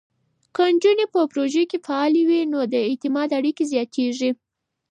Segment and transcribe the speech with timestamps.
[0.55, 4.31] که نجونې په پروژو کې فعاله وي، نو د اعتماد اړیکې زیاتېږي.